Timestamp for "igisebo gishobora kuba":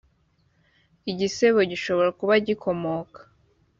1.11-2.33